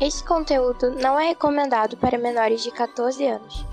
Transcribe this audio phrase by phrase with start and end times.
[0.00, 3.66] Este conteúdo não é recomendado para menores de 14 anos.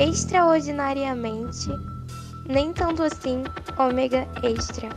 [0.00, 1.68] Extraordinariamente,
[2.48, 3.44] nem tanto assim,
[3.78, 4.88] ômega extra.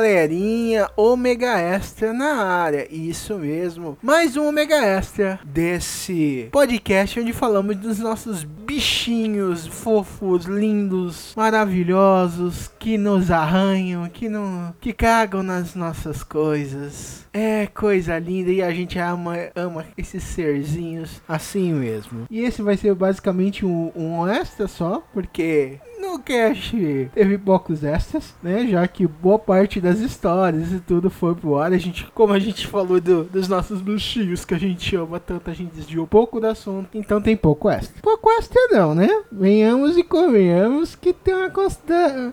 [0.00, 2.88] Galerinha, Ômega Extra na área.
[2.90, 3.98] Isso mesmo.
[4.02, 12.96] Mais um Ômega Extra desse podcast onde falamos dos nossos bichinhos fofos, lindos, maravilhosos, que
[12.96, 17.26] nos arranham, que não que cagam nas nossas coisas.
[17.30, 22.26] É coisa linda e a gente ama, ama esses serzinhos assim mesmo.
[22.30, 25.78] E esse vai ser basicamente um, um extra só, porque
[26.10, 28.66] no cast teve poucos extras, né?
[28.66, 31.72] Já que boa parte das histórias e tudo foi pro ar.
[31.72, 35.50] A gente, como a gente falou do, dos nossos bichinhos que a gente ama tanto,
[35.50, 36.88] a gente desviou pouco do assunto.
[36.94, 38.00] Então tem pouco extra.
[38.02, 39.08] Pouco extra não, né?
[39.30, 41.50] Venhamos e convenhamos que tem uma,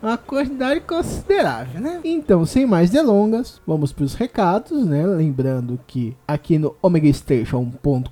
[0.02, 2.00] uma quantidade considerável, né?
[2.04, 5.06] Então, sem mais delongas, vamos pros recados, né?
[5.06, 8.08] Lembrando que aqui no omegastation.com.br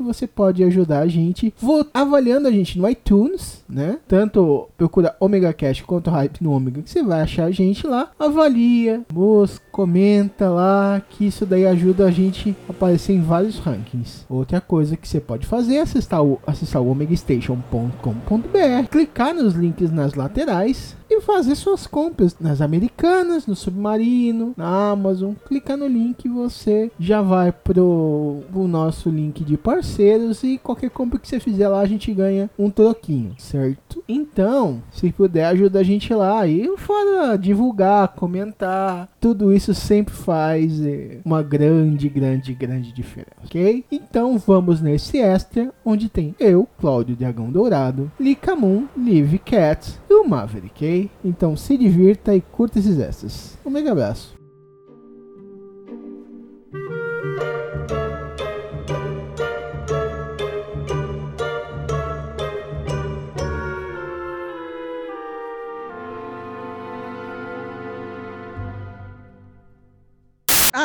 [0.00, 1.52] você pode ajudar a gente
[1.92, 3.98] avaliando a gente no iTunes, né?
[4.08, 8.10] Tanto procura Omega Cash quanto Hype no Omega, que você vai achar a gente lá.
[8.18, 14.26] Avalia, busca, comenta lá, que isso daí ajuda a gente a aparecer em vários rankings.
[14.28, 19.90] Outra coisa que você pode fazer é acessar o, acessar o omegastation.com.br, clicar nos links
[19.90, 25.32] nas laterais e fazer suas compras nas Americanas, no Submarino, na Amazon.
[25.46, 31.18] Clicar no link você já vai pro, pro nosso link de parceiros e qualquer compra
[31.18, 34.04] que você fizer lá a gente ganha um troquinho, certo?
[34.08, 40.80] Então, se puder ajuda a gente lá e fora divulgar, comentar, tudo isso sempre faz
[40.84, 43.84] é, uma grande, grande, grande diferença, ok?
[43.90, 50.28] Então vamos nesse extra onde tem eu, Cláudio Dragão Dourado, Licamun, Live Cats e o
[50.28, 51.10] Maverick, ok?
[51.24, 53.58] Então se divirta e curta esses extras.
[53.64, 54.39] Um mega abraço.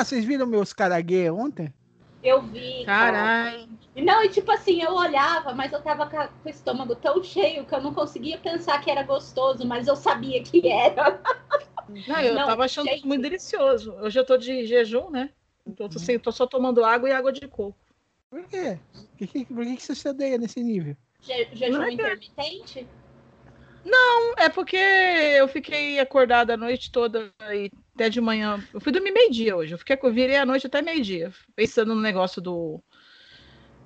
[0.06, 1.74] Vocês viram meus caraguê ontem?
[2.24, 2.84] Eu vi.
[2.86, 3.68] Carai.
[3.96, 7.74] Não, e tipo assim, eu olhava, mas eu tava com o estômago tão cheio que
[7.74, 11.22] eu não conseguia pensar que era gostoso, mas eu sabia que era.
[12.08, 13.06] Não, eu não, tava achando gente...
[13.06, 13.94] muito delicioso.
[14.02, 15.30] Hoje eu tô de jejum, né?
[15.68, 17.78] Então tô, assim, tô só tomando água e água de coco.
[18.28, 18.80] Por quê?
[19.16, 20.98] Por que, por que, você se odeia nesse nível?
[21.22, 22.88] Je jejum é intermitente?
[23.86, 28.62] Não, é porque eu fiquei acordada a noite toda e até de manhã.
[28.74, 29.74] Eu fui dormir meio-dia hoje.
[29.74, 32.84] Eu fiquei, eu virei a noite até meio-dia, pensando no negócio do.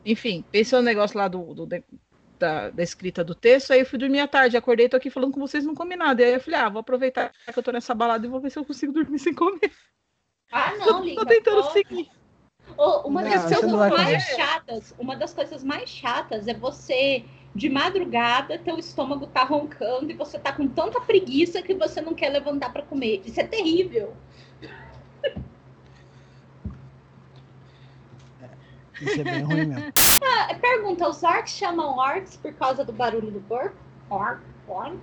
[0.06, 1.66] Enfim, pensando no negócio lá do, do
[2.40, 3.72] da, da, escrita do texto.
[3.72, 6.24] Aí eu fui dormir à tarde, acordei, tô aqui falando com vocês não comi nada.
[6.24, 8.58] Aí eu falei, ah, vou aproveitar que eu tô nessa balada e vou ver se
[8.58, 9.72] eu consigo dormir sem comer.
[10.52, 11.22] Ah, não, Liga.
[11.22, 12.10] Tô tentando seguir.
[12.78, 18.58] Oh, uma das coisas mais chatas, uma das coisas mais chatas é você de madrugada
[18.60, 22.72] teu estômago tá roncando e você tá com tanta preguiça que você não quer levantar
[22.72, 23.22] para comer.
[23.26, 24.14] Isso é terrível.
[29.02, 29.84] Isso é bem ruim mesmo.
[30.22, 33.76] Ah, pergunta, os orcs chamam orcs por causa do barulho do corpo?
[34.10, 35.00] Orc, orc?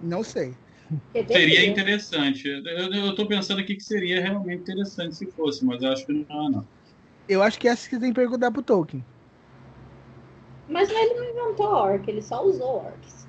[0.00, 0.56] Não sei.
[1.12, 2.48] Seria interessante.
[2.48, 6.12] Eu, eu tô pensando aqui que seria realmente interessante se fosse, mas eu acho que
[6.12, 6.68] não, não.
[7.28, 9.04] Eu acho que essa que tem que perguntar pro Tolkien.
[10.68, 13.26] Mas ele não inventou orc, ele só usou orcs.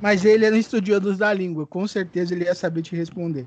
[0.00, 3.46] Mas ele era um estudioso da língua, com certeza ele ia saber te responder.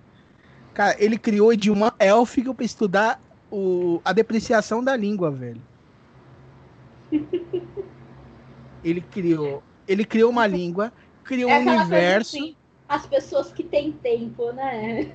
[0.73, 5.61] Cara, ele criou o idioma élfico pra estudar o, a depreciação da língua, velho.
[8.83, 9.63] ele criou.
[9.87, 10.91] Ele criou uma língua,
[11.23, 12.37] criou é um universo.
[12.37, 12.55] Assim,
[12.87, 15.13] as pessoas que têm tempo, né?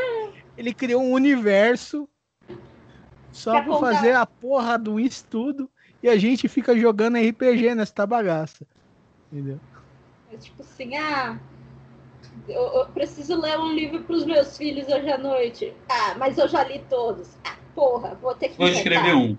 [0.56, 2.08] ele criou um universo
[3.34, 5.68] só pra, fazer a porra do estudo
[6.00, 8.64] e a gente fica jogando RPG nessa bagaça.
[9.30, 9.58] Entendeu?
[10.32, 11.36] É tipo assim, ah,
[12.48, 15.74] eu, eu preciso ler um livro para os meus filhos hoje à noite.
[15.88, 17.36] Ah, mas eu já li todos.
[17.44, 18.86] Ah, porra, vou ter que Vou inventar.
[18.86, 19.36] escrever um.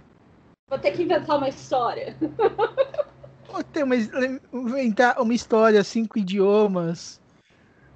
[0.70, 2.18] Vou ter que inventar uma história.
[3.48, 7.22] Vou ter uma, inventar uma história, cinco idiomas,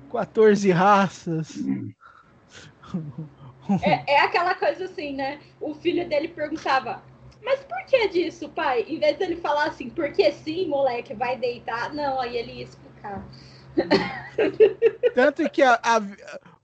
[0.09, 1.57] 14 raças.
[1.57, 1.91] Hum.
[3.83, 5.39] É, é aquela coisa assim, né?
[5.59, 7.03] O filho dele perguntava,
[7.43, 8.85] mas por que disso, pai?
[8.87, 11.93] Em vez dele falar assim, porque sim, moleque, vai deitar.
[11.93, 13.25] Não, aí ele ia explicar.
[15.15, 16.01] Tanto que a, a,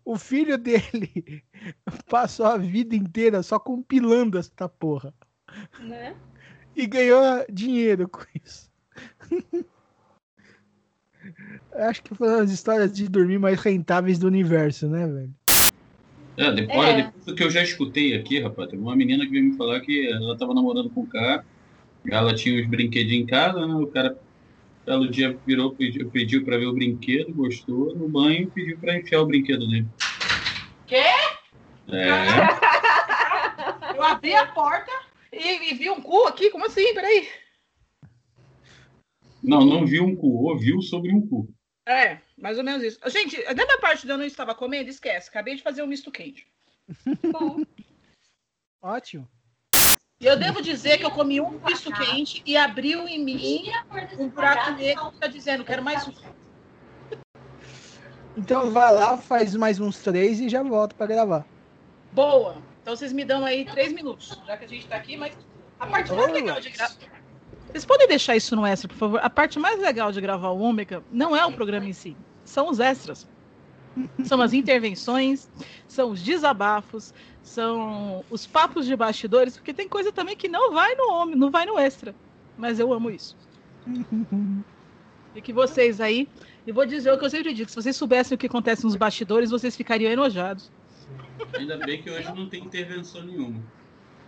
[0.04, 1.44] o filho dele
[2.10, 5.13] passou a vida inteira só compilando essa porra.
[5.80, 6.16] Né?
[6.75, 8.69] E ganhou dinheiro com isso.
[11.74, 15.34] Acho que foi uma das histórias de dormir mais rentáveis do universo, né, velho?
[16.38, 16.96] É, depois, é.
[16.98, 19.80] depois do que eu já escutei aqui, rapaz, teve uma menina que veio me falar
[19.80, 21.46] que ela tava namorando com um cara,
[22.10, 23.74] ela tinha os brinquedinhos em casa, né?
[23.74, 24.18] O cara,
[24.86, 29.22] belo dia, virou, pediu, pediu pra ver o brinquedo, gostou, no banho pediu pra enfiar
[29.22, 29.88] o brinquedo dele.
[30.86, 31.04] Quê?
[31.88, 32.26] É.
[33.96, 34.92] Eu abri a porta
[35.31, 36.94] e, e vi um cu aqui, como assim?
[36.94, 37.28] Peraí.
[39.42, 41.48] Não, não viu um cu, ouviu sobre um cu.
[41.88, 43.00] É, mais ou menos isso.
[43.08, 45.30] Gente, da minha parte de eu não estava comendo, esquece.
[45.30, 46.48] Acabei de fazer um misto quente.
[47.32, 47.64] Bom,
[48.86, 49.28] Ótimo.
[50.22, 53.64] E eu devo dizer que eu comi um misto quente e abriu em mim
[54.20, 56.14] um buraco negro que tá dizendo, quero mais um.
[58.38, 61.44] Então vai lá, faz mais uns três e já volta pra gravar.
[62.12, 62.62] Boa!
[62.84, 65.36] Então vocês me dão aí três minutos, já que a gente tá aqui, mas
[65.80, 66.96] a parte mais legal de gravar.
[67.75, 69.19] Vocês podem deixar isso no extra, por favor?
[69.22, 72.69] A parte mais legal de gravar o Ômega não é o programa em si, são
[72.69, 73.27] os extras.
[74.24, 75.50] São as intervenções,
[75.86, 77.13] são os desabafos,
[77.44, 81.51] são os papos de bastidores, porque tem coisa também que não vai no homem, não
[81.51, 82.16] vai no extra.
[82.57, 83.36] Mas eu amo isso.
[85.36, 86.30] E que vocês aí,
[86.66, 88.95] e vou dizer o que eu sempre digo, se vocês soubessem o que acontece nos
[88.95, 90.71] bastidores, vocês ficariam enojados.
[91.54, 93.62] Ainda bem que hoje não tem intervenção nenhuma.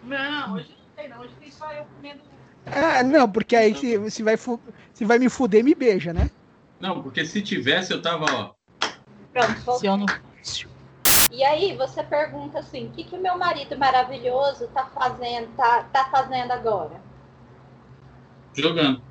[0.04, 2.20] Não, hoje não tem não, hoje tem só eu comendo
[2.74, 4.36] Ah, não, porque aí se, se, vai,
[4.94, 6.30] se vai me fuder, me beija, né?
[6.80, 8.88] Não, porque se tivesse, eu tava, ó.
[9.34, 9.80] pronto.
[9.80, 10.06] Se eu não...
[11.32, 15.84] E aí você pergunta assim, o que, que o meu marido maravilhoso tá fazendo, tá,
[15.92, 17.02] tá fazendo agora?
[18.54, 19.02] Jogando.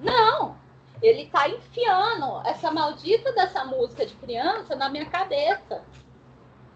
[0.00, 0.56] Não,
[1.02, 5.84] ele tá enfiando essa maldita dessa música de criança na minha cabeça.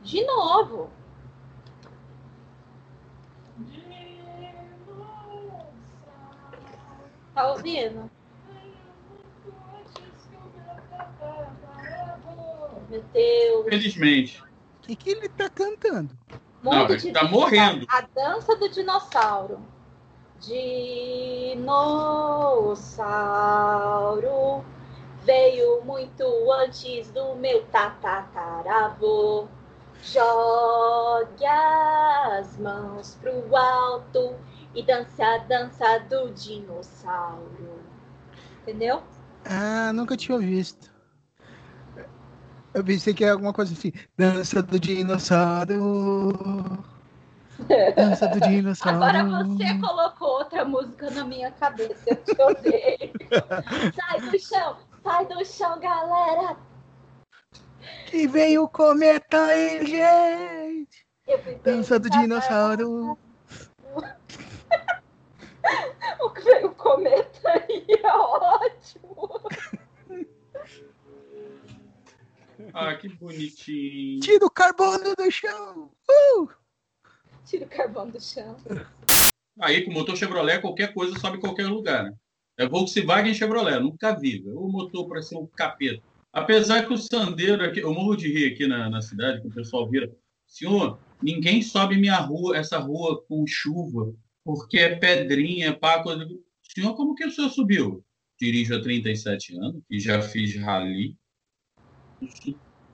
[0.02, 0.90] De novo.
[7.37, 8.11] Tá ouvindo?
[12.88, 13.67] Meu Deus.
[13.69, 14.43] Felizmente.
[14.43, 14.47] O
[14.81, 16.17] que, que ele tá cantando?
[16.62, 17.85] Não, Mundo ele de tá morrendo.
[17.91, 19.61] A dança do dinossauro.
[20.41, 21.85] Dinossauro
[25.23, 29.47] veio muito antes do meu tatataravô.
[30.03, 34.35] Jogue as mãos pro alto
[34.76, 37.81] e dance a dança do dinossauro.
[38.61, 39.02] Entendeu?
[39.43, 40.94] Ah, nunca tinha visto.
[42.75, 43.90] Eu pensei que era alguma coisa assim.
[44.19, 46.84] Dança do dinossauro.
[47.96, 49.02] Dança do dinossauro.
[49.02, 52.05] Agora você colocou outra música na minha cabeça.
[52.06, 53.12] Eu te odeio.
[53.96, 56.55] sai do chão, sai do chão, galera.
[58.06, 61.06] Que veio o cometa aí, gente.
[61.64, 63.17] Dança do dinossauro.
[66.20, 69.48] O que veio o cometa aí é ótimo.
[72.72, 74.20] Ah, que bonitinho.
[74.20, 75.90] Tira o carbono do chão.
[76.08, 76.49] Uh!
[77.44, 78.56] Tira o carvão do chão.
[79.61, 82.04] Aí, com o motor Chevrolet, qualquer coisa sobe em qualquer lugar.
[82.04, 82.14] Né?
[82.58, 84.40] É Volkswagen e Chevrolet, nunca vi.
[84.40, 84.58] velho.
[84.58, 86.02] O motor para ser um capeta.
[86.32, 89.54] Apesar que o Sandeiro aqui, eu morro de rir aqui na, na cidade, que o
[89.54, 90.11] pessoal vira.
[90.46, 94.12] Senhor, ninguém sobe minha rua, essa rua com chuva,
[94.47, 96.25] porque é pedrinha, pá, coisa.
[96.62, 98.05] Senhor, como que o senhor subiu?
[98.41, 101.19] Dirijo há 37 anos e já fiz rally.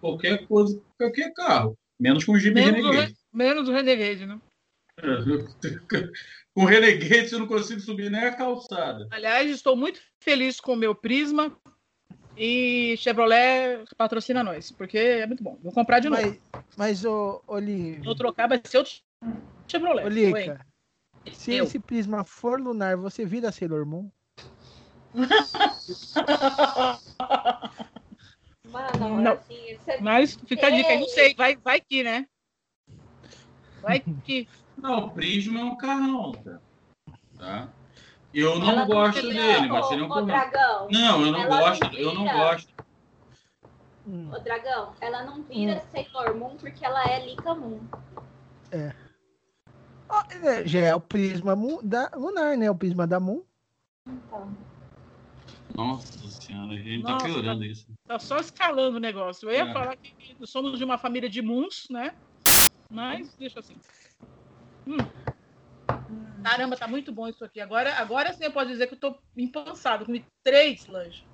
[0.00, 1.78] Qualquer coisa, qualquer carro.
[2.00, 3.12] Menos com Jeep Menos o, Renegade.
[3.12, 4.40] Re- menos o Renegade, né?
[6.54, 9.08] Com Renegade eu não consigo subir nem a calçada.
[9.10, 11.56] Aliás, estou muito feliz com o meu Prisma
[12.36, 15.58] e Chevrolet patrocina nós, porque é muito bom.
[15.62, 16.22] Vou comprar de novo.
[16.22, 18.92] Mas, mas ô, Oli, Vou trocar, vai ser outro
[19.66, 20.04] Chevrolet.
[20.04, 20.71] Oi.
[21.30, 21.64] Se Eu.
[21.64, 24.10] esse prisma for lunar, você vira Sailor Moon?
[28.72, 29.32] Mano, Não.
[29.32, 32.26] assim, você Mas fica a dica não sei, vai, vai que, né?
[33.82, 34.48] Vai que.
[34.78, 36.62] Não, o Prisma é um carrão, cara.
[37.38, 37.68] Tá?
[38.32, 40.26] Eu não Ela gosto dele, mas um ô, problema.
[40.26, 42.74] dragão, Não, eu não Ela gosto, não eu não gosto.
[44.06, 44.30] Hum.
[44.32, 47.80] ô, dragão, ela não vira Sailor Moon porque ela é Lika Moon.
[48.70, 48.92] É,
[50.64, 52.70] já é o prisma da lunar, né?
[52.70, 53.42] O prisma da Moon.
[54.06, 54.56] Então,
[55.74, 57.86] Nossa senhora, a gente tá Nossa, piorando isso.
[58.06, 59.48] Tá só escalando o negócio.
[59.48, 59.72] Eu ia É.
[59.72, 62.14] falar que somos de uma família de Moons, né?
[62.90, 63.76] Mas deixa assim.
[64.86, 64.98] Hum.
[66.42, 67.60] Caramba, tá muito bom isso aqui.
[67.60, 70.04] Agora, agora sim eu posso dizer que eu tô empançado.
[70.04, 71.24] Comi três lanches.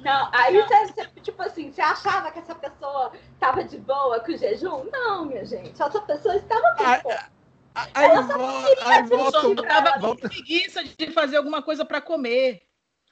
[0.00, 4.36] Não, aí você, tipo assim, você achava que essa pessoa tava de boa com o
[4.36, 4.84] jejum?
[4.90, 5.70] Não, minha gente.
[5.70, 7.35] Essa pessoa estava com Ah, fome.
[7.94, 11.10] Aí, Ela só vo- queria aí ter Eu só volta, tava com volta, preguiça de
[11.10, 12.62] fazer alguma coisa pra comer.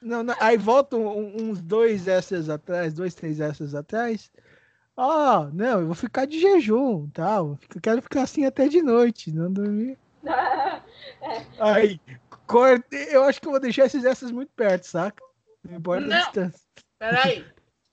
[0.01, 4.31] não, não, aí volta um- uns dois extras atrás, dois, três extras atrás.
[4.97, 7.59] Ó, não, eu vou ficar de jejum, tal.
[7.75, 9.99] Eu quero ficar assim até de noite, não dormir.
[11.59, 12.01] Aí,
[12.47, 15.23] corte, eu acho que eu vou deixar esses extras muito perto, saca?
[15.65, 16.17] Não importa Não.
[16.17, 16.61] a distância.
[16.99, 17.45] Peraí.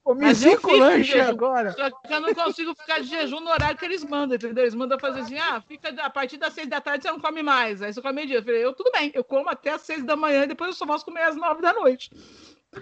[0.04, 1.72] Comi eu cinco lanches agora.
[1.74, 4.64] Só que eu não consigo ficar de jejum no horário que eles mandam, entendeu?
[4.64, 7.44] Eles mandam fazer assim, ah, fica a partir das seis da tarde você não come
[7.44, 7.82] mais.
[7.82, 8.38] Aí você come meio-dia.
[8.38, 10.76] Eu falei, eu tudo bem, eu como até às seis da manhã e depois eu
[10.76, 12.10] só posso comer às nove da noite.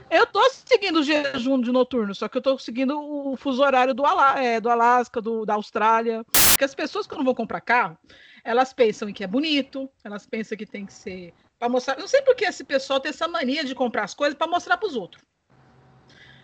[0.10, 3.94] Eu tô seguindo o jejum de noturno, só que eu tô seguindo o fuso horário
[3.94, 6.24] do, Ala, é, do Alasca, do, da Austrália.
[6.32, 7.98] Porque as pessoas, quando vão comprar carro,
[8.44, 11.98] elas pensam em que é bonito, elas pensam que tem que ser para mostrar.
[11.98, 14.78] Não sei por que esse pessoal tem essa mania de comprar as coisas para mostrar
[14.78, 15.22] para os outros.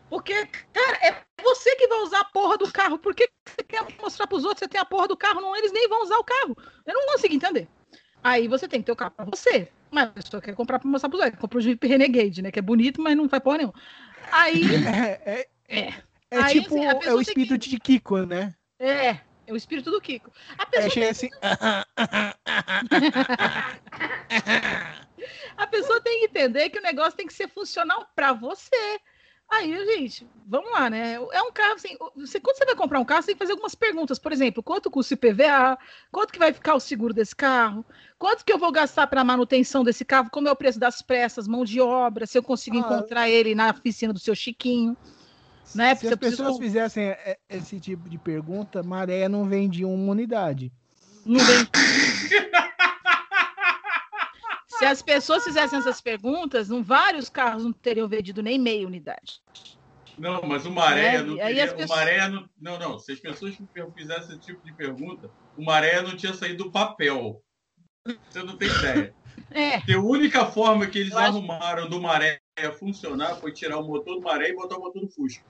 [0.09, 2.97] Porque, cara, é você que vai usar a porra do carro.
[2.97, 5.41] Por que você quer mostrar para os outros que você tem a porra do carro?
[5.41, 6.55] Não, eles nem vão usar o carro.
[6.85, 7.67] Eu não consigo entender.
[8.23, 9.71] Aí você tem que ter o carro para você.
[9.91, 11.41] Mas a pessoa quer comprar para mostrar para os outros.
[11.41, 12.51] Compra o Jeep Renegade, né?
[12.51, 13.75] Que é bonito, mas não faz porra nenhuma.
[14.31, 15.93] Aí, É, é, é,
[16.31, 18.53] é Aí, tipo, assim, é o tem espírito de Kiko, né?
[18.79, 20.31] é, é o espírito do Kiko.
[20.57, 21.29] A É, pessoa chega assim.
[25.57, 28.99] A pessoa tem que entender que o negócio tem que ser funcional para você.
[29.49, 31.13] Aí, gente, vamos lá, né?
[31.31, 31.95] É um carro assim.
[32.17, 34.19] Você, quando você vai comprar um carro, você tem que fazer algumas perguntas.
[34.19, 35.77] Por exemplo, quanto custa o IPVA?
[36.11, 37.85] Quanto que vai ficar o seguro desse carro?
[38.17, 40.29] Quanto que eu vou gastar para a manutenção desse carro?
[40.31, 42.25] Como é o preço das pressas, mão de obra?
[42.25, 42.79] Se eu consigo Ah.
[42.79, 44.97] encontrar ele na oficina do seu Chiquinho?
[45.73, 45.95] Né?
[45.95, 49.87] Se Porque as eu preciso- pessoas fizessem é, esse tipo de pergunta, Maré não vendia
[49.87, 50.71] uma unidade.
[51.25, 51.67] Não vem.
[54.85, 59.41] Se as pessoas fizessem essas perguntas, não, vários carros não teriam vendido nem meia unidade.
[60.15, 62.99] Não, mas o Maré É, não aí teria, as pessoas- o Maré não, não, não.
[62.99, 63.57] Se as pessoas
[63.95, 67.41] fizessem esse tipo de pergunta, o Maré não tinha saído do papel.
[68.29, 69.15] Você não tem ideia.
[69.51, 72.39] É, a única forma que eles Eu acho- arrumaram do Maré
[72.79, 75.43] funcionar foi tirar o motor do Maré e botar o motor do Fusca.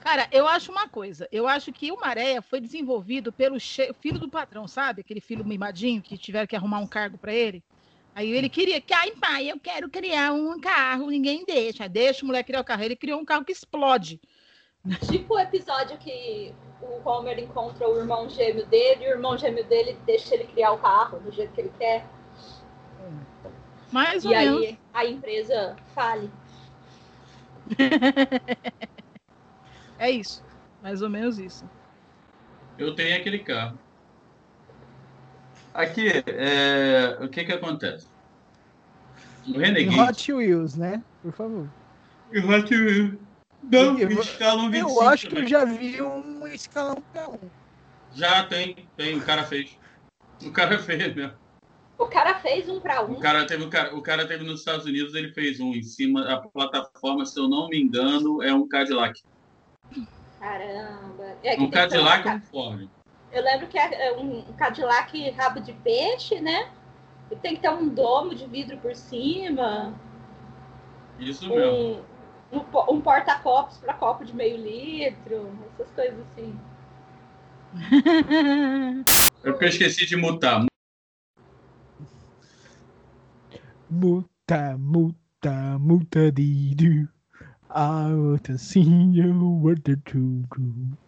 [0.00, 1.28] cara, eu acho uma coisa.
[1.30, 5.00] Eu acho que o Maréia foi desenvolvido pelo che- filho do patrão, sabe?
[5.02, 7.62] Aquele filho mimadinho que tiveram que arrumar um cargo para ele.
[8.14, 11.88] Aí ele queria que, ai, pai, eu quero criar um carro, ninguém deixa.
[11.88, 12.82] Deixa o moleque criar o carro.
[12.82, 14.20] Ele criou um carro que explode.
[15.10, 16.52] Tipo o episódio que
[16.82, 20.72] o Homer encontra o irmão gêmeo dele e o irmão gêmeo dele deixa ele criar
[20.72, 22.04] o carro do jeito que ele quer.
[23.92, 24.60] Mais ou E menos.
[24.64, 26.30] aí a empresa fale.
[29.98, 30.42] É isso.
[30.82, 31.64] Mais ou menos isso.
[32.76, 33.78] Eu tenho aquele carro.
[35.74, 38.06] Aqui, é, o que que acontece?
[39.48, 41.02] O Renegade Hot Wheels, né?
[41.22, 41.68] Por favor.
[42.32, 43.14] e o Hot Wheels
[43.62, 45.48] não Eu- escalam 25 Eu acho que eu também.
[45.48, 47.38] já vi um escalão pra um.
[48.14, 49.76] Já tem, tem, o cara fez.
[50.44, 51.32] O cara fez mesmo.
[51.98, 53.12] O cara fez um pra um.
[53.12, 55.82] O cara teve, o cara, o cara teve nos Estados Unidos, ele fez um em
[55.82, 59.22] cima, a plataforma, se eu não me engano, é um Cadillac.
[60.40, 61.36] Caramba.
[61.42, 62.88] É, que Um Cadillac ou um Ford?
[63.32, 66.70] Eu lembro que é é um Cadillac rabo de peixe, né?
[67.30, 69.94] E tem que ter um domo de vidro por cima,
[71.18, 72.04] Isso mesmo.
[72.52, 76.54] um, um, po- um porta-copos para copo de meio litro, essas coisas assim.
[79.42, 80.66] É porque eu esqueci de mutar.
[83.88, 87.08] Multa, multa, multa de do.
[87.70, 89.34] A outra sim, eu
[89.64, 90.98] outra tudo.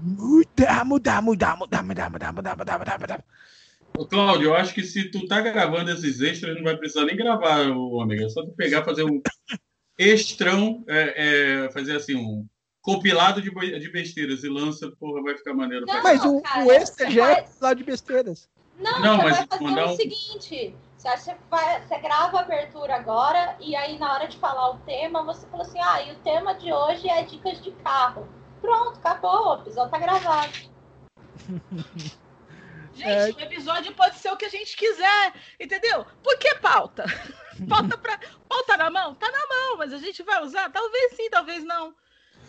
[0.00, 3.24] Muda, muda, muda, muda, muda, muda, muda, muda, muda, muda.
[3.98, 7.16] Ô, Cláudio, eu acho que se tu tá gravando esses extras, não vai precisar nem
[7.16, 8.24] gravar, o ômega.
[8.24, 9.20] É só tu pegar, fazer um
[9.98, 12.46] extrão, é, é, fazer assim, um
[12.80, 15.84] compilado de, de besteiras e lança, porra, vai ficar maneiro.
[15.86, 18.48] Não, Mas o, cara, o extra já é lá de besteiras.
[18.80, 22.40] Não, Não, você mas vai fazer mandar o um- seguinte: você, vai- você grava a
[22.40, 26.12] abertura agora, e aí na hora de falar o tema, você fala assim: ah, e
[26.12, 28.26] o tema de hoje é dicas de carro.
[28.60, 30.52] Pronto, acabou, o episódio tá gravado.
[32.94, 36.04] Gente, o episódio pode ser o que a gente quiser, entendeu?
[36.22, 37.04] Por que pauta?
[37.68, 38.18] Pauta, pra...
[38.48, 39.14] pauta na mão?
[39.14, 40.70] Tá na mão, mas a gente vai usar?
[40.70, 41.94] Talvez sim, talvez não.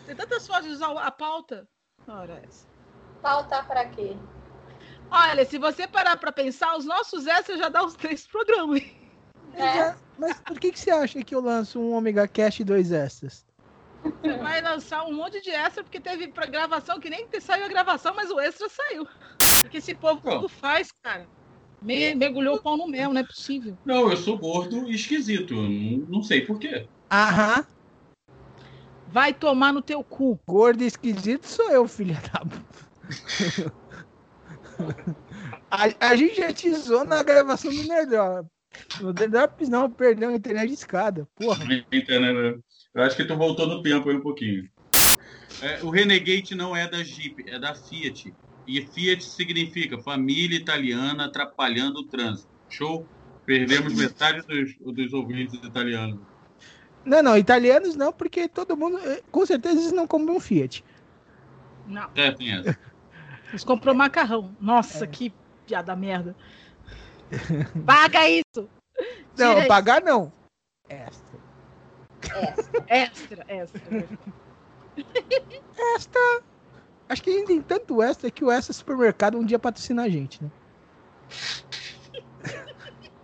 [0.06, 1.68] Tem tantas formas de usar a pauta.
[2.08, 2.66] Ora, essa.
[3.20, 4.16] Falta pra quê?
[5.14, 8.80] Olha, se você parar pra pensar, os nossos extras já dá uns três programas.
[8.80, 8.96] hein?
[9.54, 9.74] É.
[9.74, 12.90] Já- Mas por que, que você acha que eu lanço um Omega Cash e dois
[12.92, 13.44] extras?
[14.02, 17.68] Você vai lançar um monte de extra, porque teve pra gravação que nem saiu a
[17.68, 19.06] gravação, mas o extra saiu.
[19.64, 21.26] O que esse povo tudo faz, cara?
[21.82, 23.76] Me, mergulhou o pau no mel, não é possível.
[23.84, 25.54] Não, eu sou gordo e esquisito.
[25.54, 26.86] Não, não sei porquê.
[27.10, 27.66] Aham.
[29.08, 30.40] Vai tomar no teu cu.
[30.48, 32.42] Gordo e esquisito sou eu, filha da.
[35.70, 38.46] a, a gente já te zoou na gravação do Nerdrop.
[39.00, 41.28] No Nerdrops não, perdão, a internet de escada.
[41.36, 41.64] Porra.
[41.92, 42.62] Entendeu?
[42.94, 44.68] Eu acho que tu voltou no tempo aí um pouquinho.
[45.62, 48.34] É, o Renegade não é da Jeep, é da Fiat.
[48.66, 52.48] E Fiat significa família italiana atrapalhando o trânsito.
[52.68, 53.06] Show?
[53.44, 56.20] Perdemos metade dos, dos ouvintes italianos.
[57.04, 60.84] Não, não, italianos não, porque todo mundo, eh, com certeza, eles não compram um Fiat.
[61.86, 62.08] Não.
[62.14, 62.78] É, tem essa.
[63.52, 64.56] Eles comprou macarrão.
[64.58, 65.06] Nossa, é.
[65.06, 65.32] que
[65.66, 66.34] piada merda.
[67.86, 68.68] Paga isso!
[69.36, 70.10] Não, Tira pagar isso.
[70.10, 70.32] não.
[70.88, 71.40] Extra.
[72.88, 74.08] Extra, extra.
[75.96, 76.42] extra.
[77.08, 80.08] Acho que a gente tem tanto extra que o extra supermercado um dia patrocina a
[80.08, 80.50] gente, né?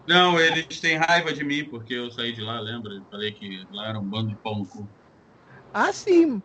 [0.06, 2.94] Não, eles têm raiva de mim porque eu saí de lá, lembra?
[2.94, 4.88] Eu falei que lá era um bando de pau no cu.
[5.72, 6.42] Ah, sim.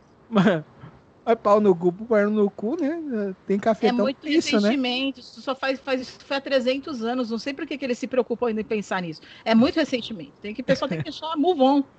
[1.25, 3.35] Mas pau no cu, pau no cu, né?
[3.47, 4.61] Tem café É muito isso, né?
[4.61, 5.17] ressentimento.
[5.17, 5.23] Né?
[5.23, 7.29] Isso só faz, faz isso foi há 300 anos.
[7.29, 9.21] Não sei por que, que eles se preocupam ainda em pensar nisso.
[9.45, 10.33] É muito ressentimento.
[10.41, 11.83] Tem que, o pessoal tem que deixar move on.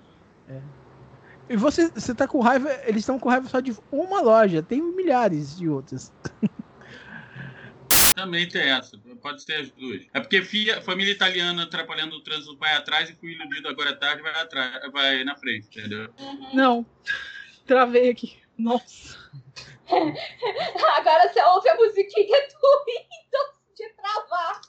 [0.46, 0.60] É.
[1.48, 4.82] E você, você tá com raiva, eles estão com raiva só de uma loja, tem
[4.82, 6.12] milhares de outras.
[8.14, 10.06] Também tem essa, pode ser as duas.
[10.12, 13.96] É porque filha, família italiana atrapalhando o trânsito vai atrás e fui iludido agora à
[13.96, 16.10] tarde vai atrás, vai na frente, entendeu?
[16.52, 16.86] Não.
[17.66, 18.43] Travei aqui.
[18.58, 19.18] Nossa.
[20.96, 24.60] agora você ouve a musiquinha do Windows de travar.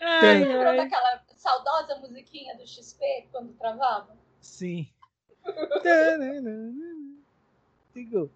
[0.00, 4.16] Ai, Lembrou daquela saudosa musiquinha do XP quando travava?
[4.40, 4.88] Sim.
[7.94, 8.30] Digo.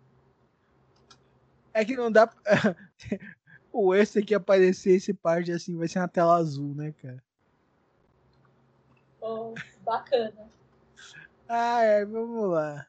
[1.73, 2.31] É que não dá.
[3.73, 7.23] o extra que aparecer esse parte assim vai ser na tela azul, né, cara?
[9.21, 10.51] Oh, bacana.
[11.49, 12.87] Ah, é, vamos lá.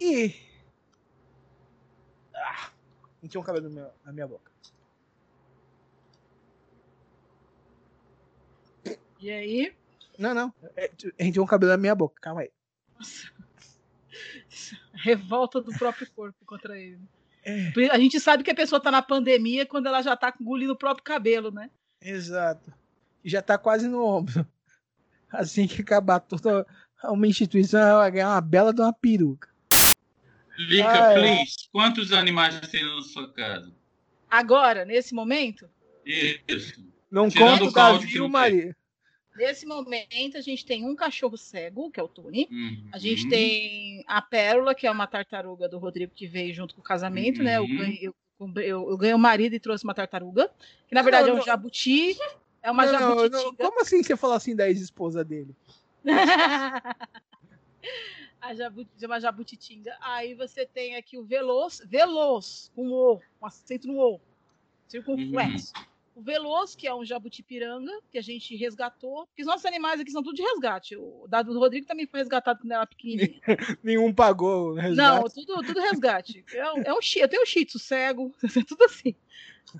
[0.00, 0.34] E.
[2.34, 2.70] Ah,
[3.28, 3.68] tinha um cabelo
[4.04, 4.50] na minha boca.
[9.20, 9.74] E aí?
[10.18, 10.54] Não, não.
[10.76, 12.20] É, a gente tem um cabelo na minha boca.
[12.20, 12.50] Calma aí.
[12.96, 13.30] Nossa.
[14.94, 17.00] Revolta do próprio corpo contra ele.
[17.44, 17.72] É.
[17.90, 20.78] A gente sabe que a pessoa tá na pandemia quando ela já tá engolindo o
[20.78, 21.70] próprio cabelo, né?
[22.00, 22.72] Exato.
[23.24, 24.46] E já tá quase no ombro.
[25.30, 26.66] Assim que acabar toda
[27.04, 29.48] uma instituição, ela vai ganhar uma bela de uma peruca.
[30.58, 31.54] Lica, ah, please.
[31.66, 31.68] É.
[31.70, 33.72] Quantos animais tem na sua casa?
[34.28, 35.70] Agora, nesse momento?
[36.04, 36.82] Isso.
[37.10, 38.76] Não Tirando conta o Davi e o Maria.
[39.36, 42.48] Nesse momento, a gente tem um cachorro cego, que é o Tony.
[42.50, 42.88] Uhum.
[42.92, 46.80] A gente tem a Pérola, que é uma tartaruga do Rodrigo que veio junto com
[46.80, 47.44] o casamento, uhum.
[47.44, 47.56] né?
[47.56, 47.76] Eu uhum.
[47.76, 48.14] ganhei, eu,
[48.56, 50.50] eu, eu ganhei o marido e trouxe uma tartaruga.
[50.88, 52.18] Que na verdade não, é um jabuti.
[52.60, 53.56] É uma jabuti.
[53.56, 55.54] Como assim você falou assim da ex-esposa dele?
[58.40, 59.96] a jabuti, uma jabutitinga.
[60.00, 64.20] Aí você tem aqui o Veloz, Veloz, com o, com acento no O,
[64.86, 65.72] circunflexo.
[65.76, 70.00] Uhum o Veloso, que é um jabuti-piranga, que a gente resgatou, porque os nossos animais
[70.00, 70.96] aqui são tudo de resgate.
[70.96, 73.40] O dado do Rodrigo também foi resgatado quando era pequenininho.
[73.84, 74.96] Nenhum pagou resgate.
[74.96, 76.44] Não, tudo, tudo resgate.
[76.52, 78.34] É um, é um eu tenho um shih tzu cego,
[78.66, 79.14] tudo assim.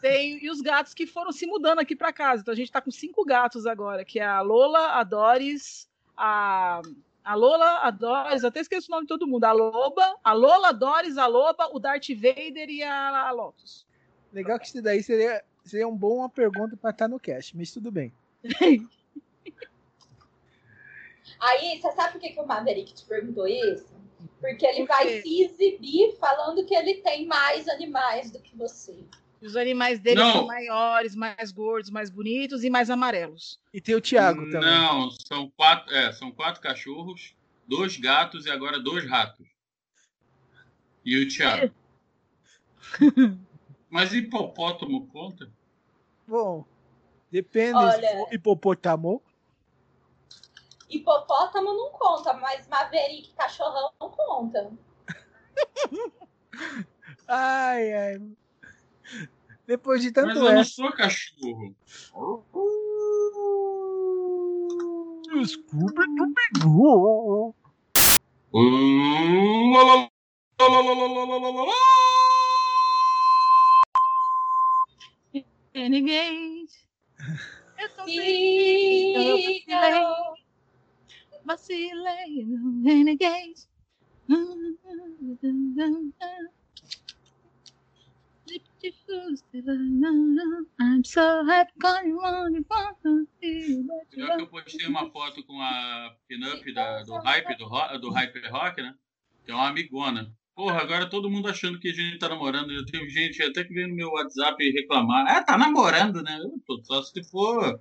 [0.00, 2.42] Tem, e os gatos que foram se mudando aqui para casa.
[2.42, 6.80] Então a gente está com cinco gatos agora, que é a Lola, a Doris, a,
[7.28, 9.44] a Lola, a Doris, até esqueço o nome de todo mundo.
[9.44, 13.86] A Loba, a Lola, a Doris, a Loba, o Darth Vader e a, a Lotus.
[14.32, 17.70] Legal que isso daí seria seria um bom uma pergunta para estar no cast, mas
[17.70, 18.14] tudo bem.
[21.38, 23.94] Aí, você sabe por que, que o Maverick te perguntou isso?
[24.40, 29.04] Porque ele Por vai se exibir falando que ele tem mais animais do que você.
[29.40, 30.32] Os animais dele não.
[30.32, 33.60] são maiores, mais gordos, mais bonitos e mais amarelos.
[33.72, 34.68] E tem o Thiago também.
[34.68, 39.46] Não, são quatro, é, são quatro cachorros, dois gatos e agora dois ratos.
[41.04, 41.72] E o Thiago.
[43.88, 45.50] Mas hipopótamo conta?
[46.26, 46.64] Bom,
[47.30, 49.22] depende Olha, se hipopótamo.
[50.90, 54.70] Hipopótamo não conta, mas Maverick cachorrão não conta.
[57.28, 58.22] ai, ai.
[59.66, 61.76] Depois de tanto Mas eu não sou cachorro.
[65.34, 67.54] Desculpe, tu pegou.
[75.74, 76.86] Renegade.
[77.78, 79.64] Eu tô feliz.
[81.44, 83.68] vacilei no Renegade.
[90.80, 91.72] I'm so happy
[94.10, 96.72] Pior que eu postei uma foto com a pinup
[97.04, 98.94] do hype, do, ro- do hype rock, né?
[99.44, 100.32] Que é uma amigona.
[100.54, 102.72] Porra, agora todo mundo achando que a gente tá namorando.
[102.72, 105.26] Eu tenho gente até que vem no meu WhatsApp reclamar.
[105.28, 106.38] Ah, tá namorando, né?
[106.40, 107.80] Eu tô, só se for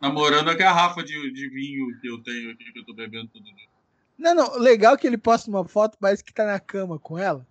[0.00, 3.42] namorando a garrafa de, de vinho que eu tenho aqui, que eu tô bebendo todo
[3.44, 3.68] dia.
[4.16, 7.46] Não, não, legal que ele posta uma foto, parece que tá na cama com ela.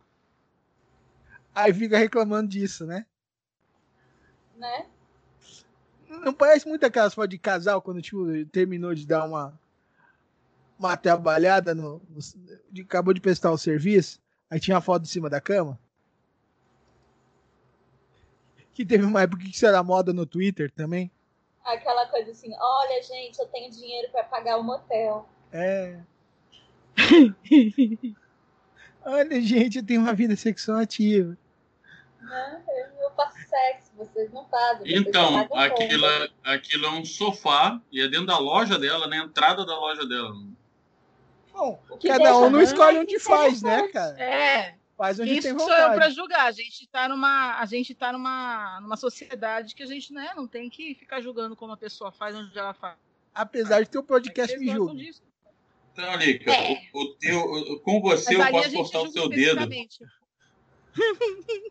[1.58, 3.04] Aí fica reclamando disso, né?
[4.56, 4.86] Né?
[6.08, 9.60] Não parece muito aquelas fotos de casal quando tipo, terminou de dar uma
[10.78, 12.20] uma trabalhada no, no
[12.72, 15.80] de- acabou de prestar o serviço, aí tinha a foto em cima da cama.
[18.72, 21.12] Que teve uma época que isso era moda no Twitter também.
[21.66, 25.28] Aquela coisa assim, olha, gente, eu tenho dinheiro pra pagar o motel.
[25.52, 26.00] É.
[29.04, 31.36] Olha, gente, eu tenho uma vida sexual ativa.
[32.28, 32.64] Né?
[33.00, 34.86] Eu, faço sexo, vocês não fazem.
[34.86, 36.32] vocês Então, aquilo, conta.
[36.44, 40.06] é- aquilo é um sofá e é dentro da loja dela, na entrada da loja
[40.06, 40.36] dela.
[41.54, 44.20] Bom, Que cada um não escolhe onde faz, né, cara?
[44.22, 46.16] É, Faz onde isso tem sou eu pra vontade.
[46.16, 46.46] julgar.
[46.48, 50.48] A gente tá numa, a gente tá numa, numa sociedade que a gente né, não
[50.48, 52.96] tem que ficar julgando como a pessoa faz, onde ela faz.
[53.34, 55.02] Apesar de ter o podcast me julga.
[55.94, 56.82] Então, Lica, É.
[56.94, 59.68] o, o teu, com você Mas eu posso cortar o seu dedo.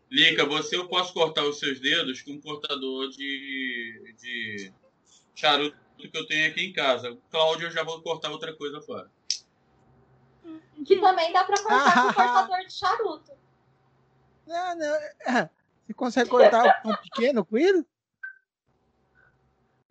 [0.09, 4.73] Lica, você eu posso cortar os seus dedos com um cortador de, de
[5.35, 7.11] charuto que eu tenho aqui em casa.
[7.11, 9.11] O Cláudio eu já vou cortar outra coisa fora.
[10.85, 12.13] Que também dá pra cortar com Ah.
[12.13, 13.31] cortador de charuto.
[14.47, 14.95] Não, não.
[14.95, 15.49] é.
[15.85, 17.85] Você consegue cortar um pequeno com ele?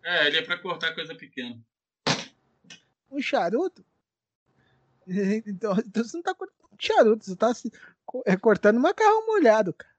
[0.03, 1.61] É, ele é pra cortar coisa pequena.
[3.11, 3.85] Um charuto?
[5.47, 7.53] Então, então você não tá cortando um charuto, você tá
[8.25, 9.95] é, cortando macarrão molhado, cara.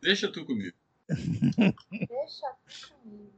[0.00, 0.76] Deixa tu comigo.
[1.08, 3.32] Deixa aqui comigo.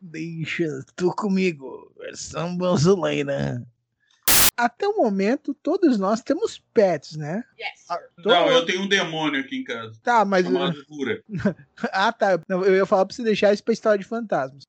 [0.00, 3.66] Deixa tu comigo, versão brasileira.
[4.56, 7.42] Até o momento, todos nós temos pets, né?
[7.58, 7.84] Yes.
[7.90, 9.92] Ah, todo Não, eu tenho um demônio aqui em casa.
[10.02, 10.44] Tá, mas.
[10.46, 11.22] Chamado Fura.
[11.92, 12.40] Ah, tá.
[12.48, 14.64] Eu ia falar pra você deixar isso pra história de fantasmas.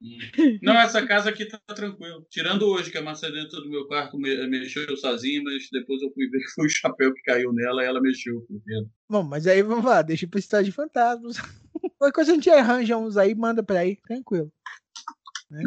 [0.61, 2.25] Não, essa casa aqui tá tranquilo.
[2.29, 6.27] Tirando hoje que a maçaneta do meu quarto me- mexeu sozinha, mas depois eu fui
[6.29, 8.41] ver que foi o chapéu que caiu nela e ela mexeu.
[8.41, 8.89] por dentro.
[9.09, 11.37] Bom, mas aí vamos lá, deixa pra história de fantasmas.
[11.97, 14.51] Qualquer coisa a gente arranja uns aí, manda pra aí, tranquilo.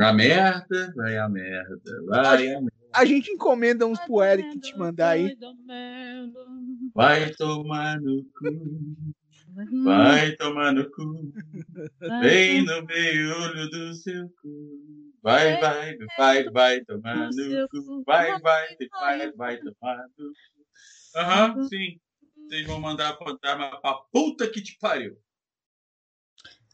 [0.01, 2.73] A merda, vai a merda, vai a merda.
[2.99, 5.39] A gente encomenda uns pro Eric te mandar aí.
[6.93, 9.15] Vai tomar no cu,
[9.85, 11.33] vai tomar no cu,
[12.21, 15.13] bem no meio do seu cu.
[15.23, 20.33] Vai, vai, vai, vai tomar no cu, vai, vai, vai, vai tomar no cu.
[21.15, 22.01] Aham, sim.
[22.49, 25.17] Vocês vão mandar fantasma pra puta que te pariu.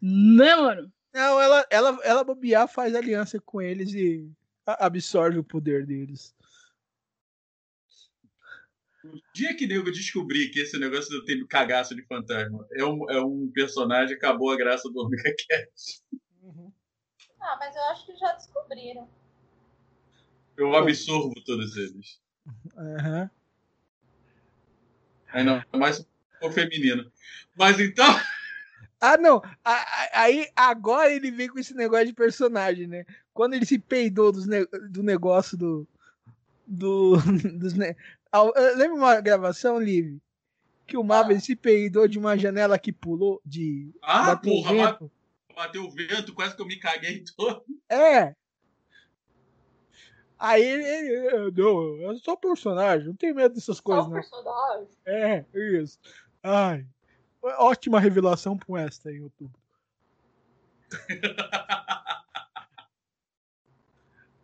[0.00, 0.90] Né, mano?
[1.12, 4.26] Não, ela, ela, ela bobear, faz aliança com eles e
[4.79, 6.35] absorve o poder deles.
[9.05, 13.11] O dia que nego descobrir que esse negócio eu ter cagaço de fantasma é um,
[13.11, 16.03] é um personagem, acabou a graça do Omega Cat.
[17.38, 19.07] Ah, mas eu acho que já descobriram.
[20.57, 22.18] Eu absorvo todos eles.
[22.77, 23.31] Aham.
[25.35, 26.07] Ainda mais
[26.40, 27.11] for feminino.
[27.55, 28.07] Mas então.
[29.00, 29.42] Ah, não.
[30.14, 33.05] Aí agora ele vem com esse negócio de personagem, né?
[33.34, 35.86] Quando ele se peidou dos ne- do negócio do.
[36.66, 37.14] do
[37.58, 37.96] dos ne-
[38.32, 38.42] Ah,
[38.76, 40.18] Lembra uma gravação, Liv?
[40.86, 41.40] Que o Marvel Ah.
[41.40, 43.90] se peidou de uma janela que pulou de.
[44.00, 45.10] Ah, bateu porra, vento.
[45.54, 47.64] bateu o vento, quase que eu me caguei todo.
[47.88, 48.34] É.
[50.38, 54.14] Aí ele, ele- Não, eu sou personagem, não tenho medo dessas Só coisas, o não.
[54.14, 54.88] personagem.
[55.06, 55.98] É, isso.
[56.42, 56.86] Ai.
[57.42, 59.58] Ótima revelação pro esta em outubro.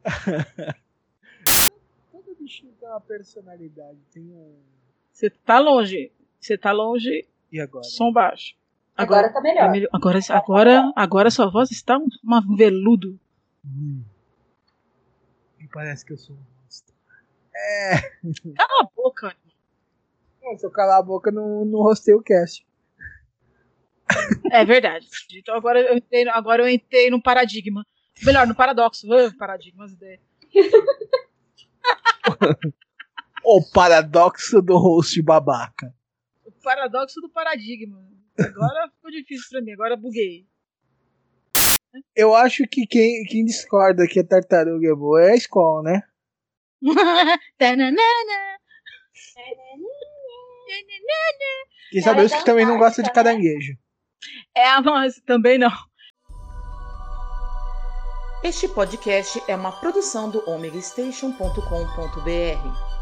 [2.12, 4.56] Todo bichinho tem uma personalidade, tem um.
[5.12, 6.10] Você tá longe.
[6.40, 7.84] Você tá longe, E agora?
[7.84, 8.54] som baixo.
[8.96, 9.64] Agora, tá melhor.
[9.64, 9.88] é melhor.
[9.92, 13.18] Agora, agora, agora sua voz está um, uma veludo.
[13.64, 14.02] Hum.
[15.58, 16.94] E parece que eu sou um monstro.
[18.56, 19.36] Cala a boca.
[20.42, 22.66] Não, se eu calar a boca, não, não rostei o cast.
[24.50, 25.06] É verdade.
[25.34, 27.86] Então agora eu entrei, agora eu entrei no paradigma.
[28.22, 29.06] Melhor, no paradoxo.
[29.12, 30.20] Ah, paradigmas ideias.
[33.42, 35.94] O paradoxo do host babaca.
[36.44, 38.06] O paradoxo do paradigma.
[38.38, 40.46] Agora ficou difícil pra mim, agora buguei.
[42.14, 46.02] Eu acho que quem, quem discorda que a tartaruga é boa é a escola, né?
[51.90, 53.76] Quem sabe isso que também não gosta de caranguejo.
[54.54, 55.70] É, mas também não.
[58.42, 62.99] Este podcast é uma produção do omegastation.com.br.